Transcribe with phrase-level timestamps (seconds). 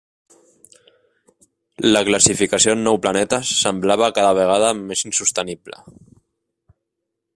[1.89, 5.83] La classificació en nou planetes semblava cada vegada més insostenible.